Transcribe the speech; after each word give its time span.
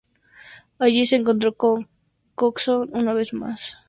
Allí, 0.79 1.05
se 1.05 1.15
encontró 1.15 1.53
con 1.53 1.85
Coxon 2.33 2.89
una 2.91 3.13
vez 3.13 3.35
más. 3.35 3.77